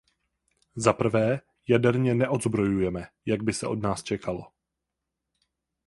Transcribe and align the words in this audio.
Za 0.75 0.93
prvé, 0.93 1.41
jaderně 1.67 2.15
neodzbrojujeme, 2.15 3.07
jak 3.25 3.43
by 3.43 3.53
se 3.53 3.67
od 3.67 3.81
nás 3.81 4.03
čekalo. 4.03 4.43